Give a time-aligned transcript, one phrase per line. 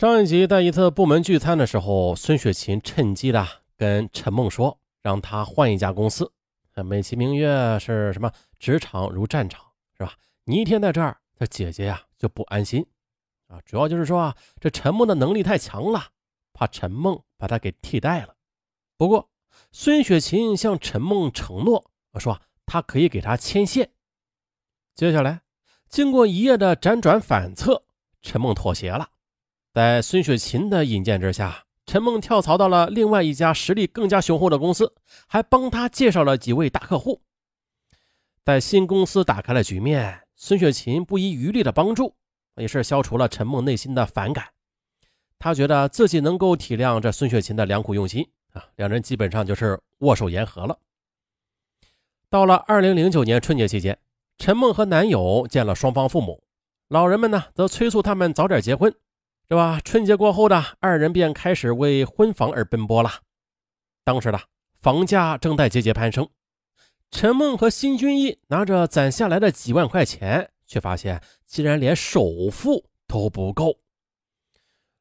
[0.00, 6.32] 上一集在一次部门聚餐的时候，孙雪琴趁机的跟陈梦说，让他换一家公司，
[6.86, 9.62] 美其名曰是什么职场如战场，
[9.98, 10.14] 是吧？
[10.44, 12.86] 你一天在这儿，这姐姐呀就不安心
[13.48, 13.60] 啊。
[13.66, 16.02] 主要就是说啊，这陈梦的能力太强了，
[16.54, 18.34] 怕陈梦把他给替代了。
[18.96, 19.28] 不过
[19.70, 23.90] 孙雪琴向陈梦承诺，说他可以给他牵线。
[24.94, 25.42] 接下来
[25.90, 27.84] 经过一夜的辗转反侧，
[28.22, 29.10] 陈梦妥协了。
[29.72, 34.92] 在孙雪琴的引荐之下，陈梦跳槽到了另外一家实力更加雄厚的公司，
[35.28, 37.22] 还帮他介绍了几位大客户。
[38.44, 42.16] 在新公司打开了局面，孙雪琴不遗余力的帮助，
[42.56, 44.48] 也是消除了陈梦内心的反感。
[45.38, 50.76] 他觉得自己能够体谅这孙雪琴的良苦用心啊，两人基本上就是握手言和了。
[52.28, 53.96] 到了二零零九年春节期间，
[54.36, 56.42] 陈梦和男友见了双方父母，
[56.88, 58.92] 老人们呢则催促他们早点结婚。
[59.50, 59.80] 是吧？
[59.84, 63.10] 春节过后的二人便开始为婚房而奔波了。
[64.04, 64.40] 当时的
[64.78, 66.28] 房价正在节节攀升，
[67.10, 73.80] 陈梦和辛君逸拿着攒下来的几万块钱，却发现竟然连首付都不够。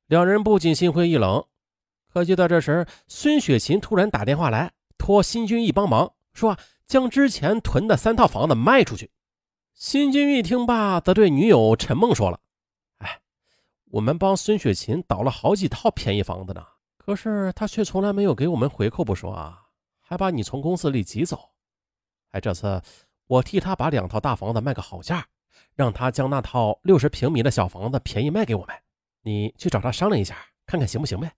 [0.07, 1.45] 两人不仅心灰意冷。
[2.11, 9.11] 可就在这时，孙雪琴突然打电话来，托辛君逸帮忙，说将之前囤的三套房子卖出去。
[9.75, 12.39] 辛君逸听罢，则对女友陈梦说了。
[13.91, 16.63] 我们帮孙雪琴倒了好几套便宜房子呢，
[16.97, 19.63] 可是她却从来没有给我们回扣不说啊，
[19.99, 21.49] 还把你从公司里挤走。
[22.29, 22.79] 哎，这次
[23.25, 25.27] 我替她把两套大房子卖个好价，
[25.73, 28.75] 让她将那套六十平米的小房子便宜卖给我们。
[29.23, 30.37] 你去找她商量一下，
[30.67, 31.33] 看看行不行呗。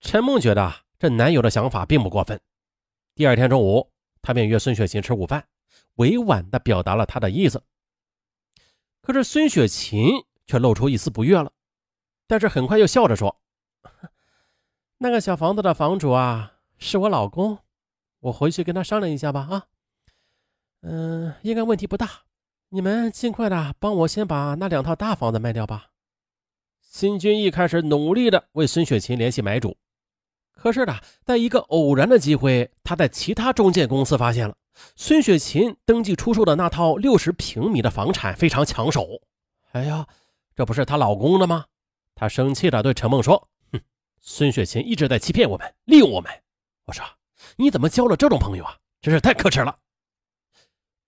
[0.00, 2.40] 陈梦觉得这男友的想法并不过分。
[3.14, 5.46] 第二天中午，他便约孙雪琴吃午饭，
[5.94, 7.62] 委婉地表达了他的意思。
[9.00, 10.24] 可是孙雪琴。
[10.48, 11.52] 却露出一丝不悦了，
[12.26, 13.38] 但是很快又笑着说
[14.96, 17.58] ：“那个小房子的房主啊，是我老公，
[18.20, 19.46] 我回去跟他商量一下吧。
[19.50, 19.66] 啊，
[20.80, 22.22] 嗯，应该问题不大。
[22.70, 25.90] 你们尽快的帮我先把那两套大房子卖掉吧。”
[26.80, 29.76] 新军一开始努力的为孙雪琴联系买主，
[30.52, 34.56] 可是呢，在一个偶然的机会，他在其他中介公司发现了
[34.96, 39.20] 孙雪琴登记出售的那套六十平米的房产非常抢手。
[39.72, 40.06] 哎呀！
[40.58, 41.66] 这不是她老公的吗？
[42.16, 43.80] 她生气地对陈梦说：“哼，
[44.18, 46.32] 孙雪琴一直在欺骗我们，利用我们。
[46.86, 47.04] 我说，
[47.54, 48.76] 你怎么交了这种朋友啊？
[49.00, 49.78] 真是太可耻了！”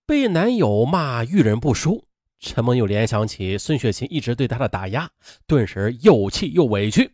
[0.07, 2.05] 被男友骂遇人不淑，
[2.39, 5.11] 陈梦又联想起孙雪琴一直对她的打压，
[5.45, 7.13] 顿时又气又委屈。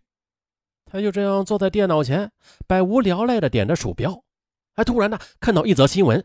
[0.85, 2.31] 她就这样坐在电脑前，
[2.67, 4.23] 百无聊赖地点着鼠标。
[4.75, 6.23] 还突然呢，看到一则新闻，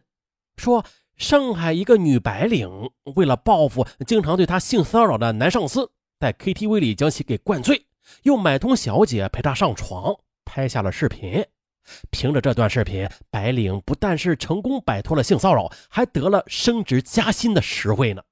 [0.59, 0.85] 说
[1.17, 5.91] 上海一个女白领为了报复经常对她性骚扰的男上司。
[6.23, 7.85] 在 KTV 里将其给灌醉，
[8.23, 11.45] 又买通小姐陪他上床，拍下了视频。
[12.13, 18.23] 凭着这段视频，白领不但是成功摆脱了性骚扰，还得了升职加薪的实惠呢。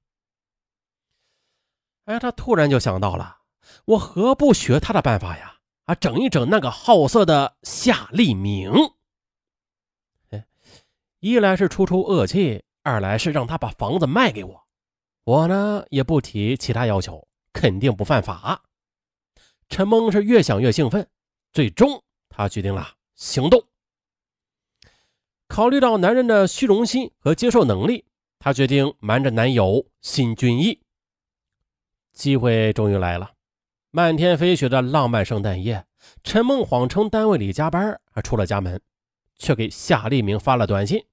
[2.05, 3.39] 哎，他突然就想到了，
[3.87, 5.57] 我何不学他的办法呀？
[5.87, 8.71] 啊，整一整那个好色的夏立明。
[10.29, 10.47] 哎，
[11.19, 14.65] 一来是出出恶气，二来是让他把房子卖给我。
[15.25, 17.27] 我呢，也不提其他要求。
[17.53, 18.63] 肯定不犯法。
[19.69, 21.09] 陈梦是越想越兴奋，
[21.53, 23.65] 最终他决定了行动。
[25.47, 28.05] 考虑到男人的虚荣心和接受能力，
[28.39, 30.81] 他决定瞒着男友辛俊义。
[32.13, 33.33] 机会终于来了，
[33.91, 35.87] 漫天飞雪的浪漫圣诞夜，
[36.23, 38.81] 陈梦谎称单位里加班，还出了家门，
[39.39, 41.05] 却给夏立明发了短信，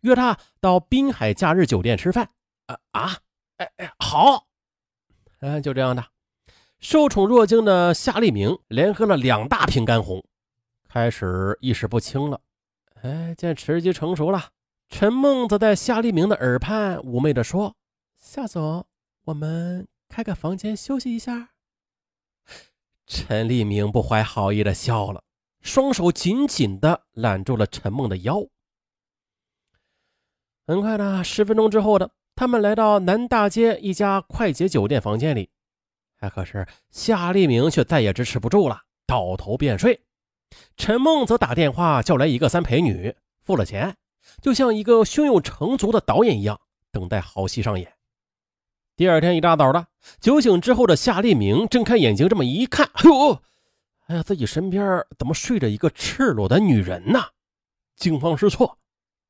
[0.00, 2.30] 约他到滨海假日酒店吃饭。
[2.66, 3.18] 啊啊，
[3.58, 4.47] 哎哎，好。
[5.40, 6.04] 嗯，就这样的，
[6.80, 10.24] 受宠若惊的夏立明连喝了两大瓶干红，
[10.88, 12.40] 开始意识不清了。
[13.02, 14.50] 哎，见时机成熟了，
[14.88, 17.76] 陈梦则在夏立明的耳畔妩媚地说
[18.18, 18.84] ：“夏总，
[19.26, 21.50] 我们开个房间休息一下。”
[23.06, 25.22] 陈立明不怀好意的笑了，
[25.62, 28.44] 双手紧紧地揽住了陈梦的腰。
[30.66, 32.10] 很快的，十分钟之后的。
[32.38, 35.50] 他们来到南大街一家快捷酒店房间里，
[36.20, 40.04] 哎，可是夏立明却再也支持不住了，倒头便睡。
[40.76, 43.12] 陈梦则打电话叫来一个三陪女，
[43.42, 43.96] 付了钱，
[44.40, 46.60] 就像一个胸有成竹的导演一样，
[46.92, 47.92] 等待好戏上演。
[48.94, 49.88] 第二天一大早的，
[50.20, 53.42] 酒醒之后的夏立明睁开眼睛，这么一看，哎呦，
[54.06, 57.20] 哎呀，自己身边怎么睡着一个赤裸的女人呢？
[57.96, 58.78] 惊慌失措。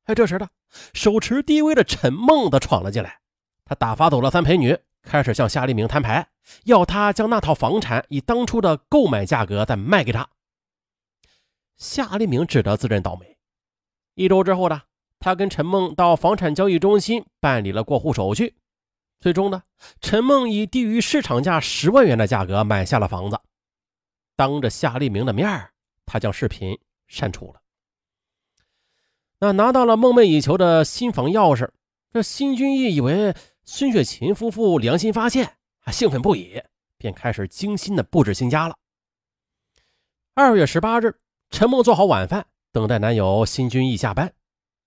[0.09, 0.49] 哎，这时的
[0.95, 3.21] 手持 DV 的陈梦则闯了进来，
[3.67, 6.29] 他打发走了三陪女，开始向夏立明摊牌，
[6.65, 10.27] 要他将那套房产以当初的购买价格再卖给他。
[11.77, 13.37] 夏立明只得自认倒霉。
[14.15, 14.81] 一周之后呢，
[15.21, 18.55] 他跟陈梦到房产交易中心办理了过户手续，
[19.21, 19.63] 最终呢，
[20.01, 23.39] 陈梦以低于市场价十万元的价格买下了房子。
[24.37, 25.69] 当着夏立明的面
[26.07, 26.79] 他将视频
[27.09, 27.61] 删除了。
[29.41, 31.71] 那拿到了梦寐以求的新房钥匙，
[32.13, 36.61] 这辛君义以为孙雪琴夫妇良心发现，还兴奋不已，
[36.97, 38.77] 便开始精心的布置新家了。
[40.35, 41.21] 二月十八日，
[41.51, 44.33] 陈梦做好晚饭，等待男友辛君义下班。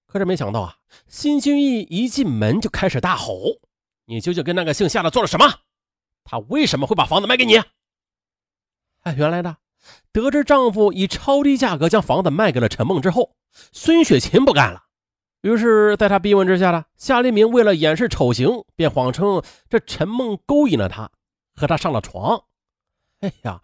[0.06, 0.76] 可是没想到啊，
[1.08, 3.38] 辛君义一进门就开始大吼
[4.06, 5.46] ：“你究竟跟那个姓夏的做了什么？
[6.26, 7.56] 他为什么会把房子卖给你？”
[9.04, 9.58] 哎，原来呢。
[10.12, 13.34] 得知丈夫以超低价格将房子卖给了陈梦之后，
[13.72, 14.84] 孙雪琴不干了。
[15.42, 21.10] 于是，在她逼问之下呢，夏立明为了掩饰丑行，便谎称这陈梦勾引了他，
[21.56, 22.44] 和他上了床。
[23.22, 23.62] 哎呀，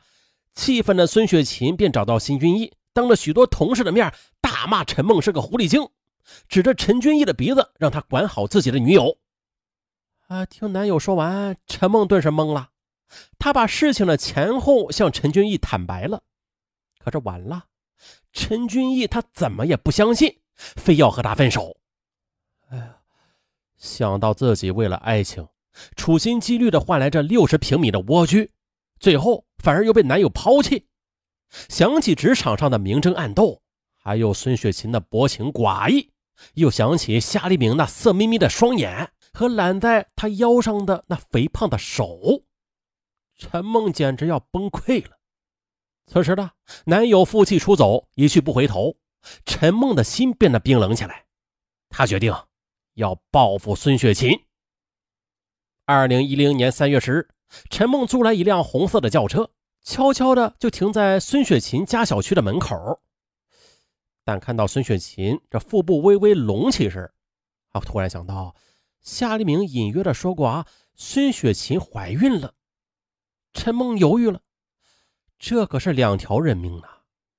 [0.54, 4.12] 气愤的孙雪琴便找到辛君义，当着许多同事的面
[4.42, 5.88] 大骂陈梦是个狐狸精，
[6.50, 9.18] 指着陈君义的鼻子，让他管好自己的女友。
[10.28, 12.70] 啊，听男友说完，陈梦顿时懵了。
[13.40, 16.24] 他把事情的前后向陈君义坦白了，
[17.00, 17.66] 可是晚了，
[18.38, 21.76] 陈君义他怎么也不相信，非要和他分手。
[22.70, 22.98] 哎呀，
[23.78, 25.48] 想到自己为了爱情，
[25.96, 28.52] 处心积虑的换来这六十平米的蜗居，
[29.00, 30.86] 最后反而又被男友抛弃，
[31.68, 33.64] 想起职场上的明争暗斗，
[33.98, 36.12] 还有孙雪琴的薄情寡义，
[36.54, 42.44] 又想起夏立明那色眯眯的双眼和揽在他腰上的那肥胖的手。
[43.36, 45.17] 陈梦简直要崩溃了。
[46.08, 46.52] 此时的
[46.86, 48.96] 男友负气出走，一去不回头，
[49.46, 51.26] 陈梦的心变得冰冷起来。
[51.90, 52.34] 她决定
[52.94, 54.46] 要报复孙雪琴。
[55.86, 57.30] 二零一零年三月十日，
[57.70, 59.52] 陈梦租来一辆红色的轿车，
[59.84, 63.02] 悄悄的就停在孙雪琴家小区的门口。
[64.24, 67.12] 但看到孙雪琴这腹部微微隆起时，
[67.72, 68.56] 啊，突然想到
[69.02, 72.54] 夏立明隐约的说过啊，孙雪琴怀孕了。
[73.54, 74.42] 陈梦犹豫了，
[75.40, 76.88] 这可是两条人命呢，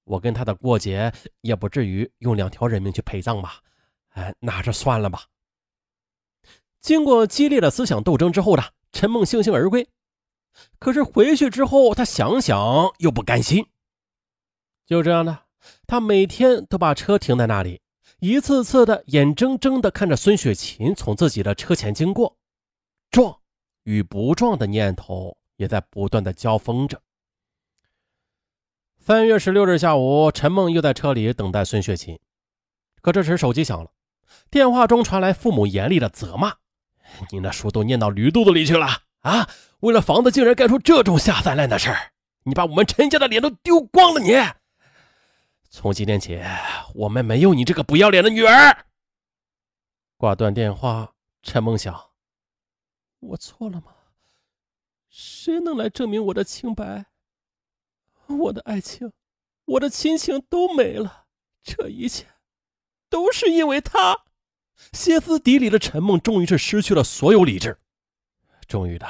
[0.04, 3.60] 我跟他的过节也不至于用两条人命去陪葬吧？
[4.10, 5.24] 哎，那还是算了吧。
[6.80, 8.62] 经过激烈的思想斗争之后呢，
[8.92, 9.88] 陈梦悻悻而归。
[10.78, 12.56] 可是回去之后，他想想
[12.98, 13.66] 又不甘心。
[14.86, 15.40] 就这样呢，
[15.86, 17.80] 他每天都把车停在那里，
[18.20, 22.38] 一次次的眼睁睁的看着孙雪琴从自己的车前经过，
[23.10, 23.40] 撞
[23.82, 25.36] 与不撞的念头。
[25.58, 27.02] 也在不断的交锋着。
[29.08, 32.20] 三月十六日下午，陈梦又在车里等待孙雪琴，
[33.00, 33.90] 可这时手机响了，
[34.50, 36.54] 电话中传来父母严厉的责骂
[37.32, 38.86] ：“你那书都念到驴肚子里去了
[39.20, 39.48] 啊！
[39.80, 42.12] 为了房子，竟然干出这种下三滥的事儿，
[42.42, 44.20] 你把我们陈家的脸都丢光了！
[44.20, 44.36] 你
[45.70, 46.38] 从今天起，
[46.94, 48.84] 我们没有你这个不要脸的女儿。”
[50.18, 51.98] 挂断电话，陈梦想
[53.20, 53.86] ：“我错了吗？”
[55.08, 57.06] 谁能来证明我的清白？
[58.28, 59.12] 我的爱情，
[59.64, 61.26] 我的亲情都没了。
[61.62, 62.26] 这一切
[63.08, 64.24] 都是因为他。
[64.92, 67.78] 歇斯底里的陈梦终于是失去了所有理智。
[68.66, 69.06] 终于的，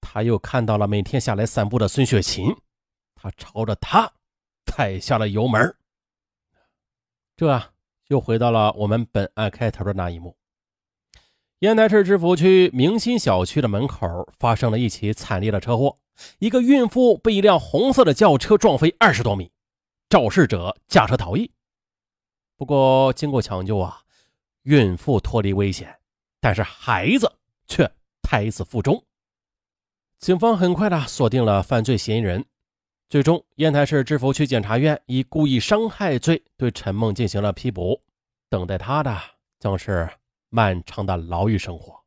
[0.00, 2.54] 他又看到了每天下来散步的孙雪琴。
[3.14, 4.12] 他朝着他
[4.66, 5.76] 踩下了油门。
[7.36, 7.72] 这啊，
[8.08, 10.36] 又回到了我们本案开头的那一幕。
[11.62, 15.96] 烟台市芝罘区明新小区的门口发生了一起惨烈的车祸，
[16.40, 19.48] 一个孕妇被一辆红色的轿车撞飞二十多米，
[20.08, 21.48] 肇事者驾车逃逸。
[22.56, 24.00] 不过经过抢救啊，
[24.64, 25.96] 孕妇脱离危险，
[26.40, 27.32] 但是孩子
[27.68, 27.88] 却
[28.22, 29.00] 胎死腹中。
[30.18, 32.44] 警方很快的锁定了犯罪嫌疑人，
[33.08, 38.00] 最终烟台市芝罘区检察院以故意伤害罪对陈梦进行了批捕，
[38.50, 39.16] 等待他的
[39.60, 40.10] 将是。
[40.54, 41.98] 漫长的牢狱生活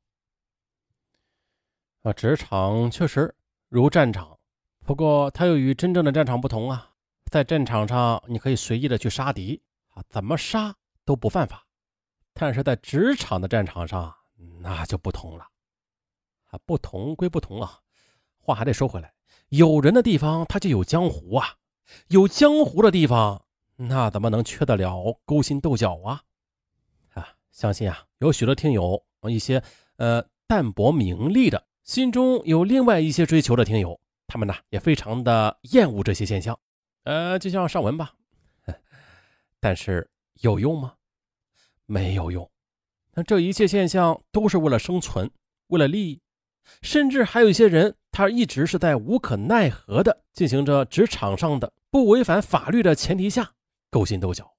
[2.03, 3.33] 啊，职场确实
[3.69, 4.37] 如战场，
[4.85, 6.91] 不过它又与真正的战场不同啊。
[7.31, 9.59] 在战场上，你可以随意的去杀敌
[9.95, 11.57] 啊，怎么杀都不犯法；
[12.35, 14.13] 但是在职场的战场上，
[14.59, 15.47] 那就不同了
[16.51, 16.59] 啊。
[16.67, 17.79] 不同归不同啊，
[18.37, 19.11] 话还得说回来，
[19.49, 21.55] 有人的地方他就有江湖啊，
[22.09, 23.43] 有江湖的地方，
[23.77, 26.24] 那怎么能缺得了勾心斗角啊？
[27.55, 29.63] 相信啊，有许多听友，一些
[29.95, 33.97] 呃淡泊名利的，心中有另外一些追求的听友，
[34.27, 36.59] 他们呢也非常的厌恶这些现象，
[37.05, 38.13] 呃，就像上文吧。
[39.61, 40.09] 但是
[40.41, 40.95] 有用吗？
[41.85, 42.51] 没有用。
[43.13, 45.31] 那这一切现象都是为了生存，
[45.67, 46.21] 为了利益。
[46.81, 53.53] 甚至还有一些人，他一直是在无可奈何的进行着职场上的不违反法律的前提下
[53.89, 54.51] 勾心斗角。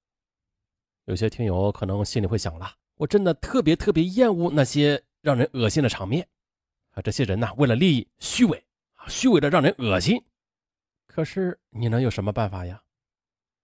[1.05, 6.27] 有些听友可能心里会想了，我真的特别特别厌恶那些让人恶心的场面
[6.93, 7.03] 啊！
[7.03, 8.65] 这些人呢，为了利益虚伪
[9.09, 10.23] 虚伪的让人恶心。
[11.07, 12.83] 可是你能有什么办法呀？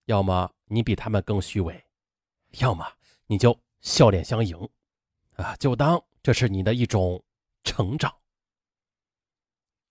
[0.06, 1.84] 要么你比他们更虚伪，
[2.58, 2.86] 要么
[3.26, 4.68] 你就笑脸相迎，
[5.36, 7.22] 啊，就当这是你的一种
[7.64, 8.12] 成长。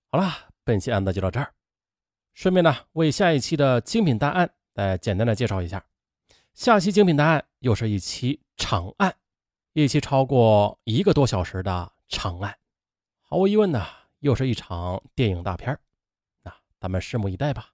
[0.10, 1.54] 好了，本期案子就到这儿。
[2.34, 5.84] 顺便呢，为下一期的精品大案再简单的介绍一下。
[6.54, 9.16] 下期精品大案又是一期长案，
[9.74, 12.58] 一期超过一个多小时的长案。
[13.22, 13.86] 毫无疑问呢，
[14.20, 15.80] 又是一场电影大片
[16.42, 17.72] 那咱们拭目以待吧。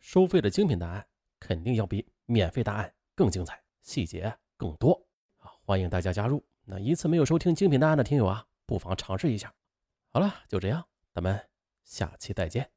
[0.00, 1.06] 收费的精品大案
[1.38, 5.00] 肯定要比免费大案更精彩，细节更多
[5.38, 5.52] 啊！
[5.64, 6.44] 欢迎大家加入。
[6.64, 9.54] 那一次没有收听精品大案的听友啊，不妨尝试一下。
[10.08, 10.84] 好了，就这样，
[11.14, 11.48] 咱们
[11.84, 12.75] 下期再见。